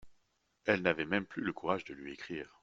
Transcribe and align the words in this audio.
Elle 0.65 0.81
n'avait 0.81 1.05
même 1.05 1.27
plus 1.27 1.43
le 1.43 1.53
courage 1.53 1.83
de 1.85 1.93
lui 1.93 2.13
écrire. 2.13 2.57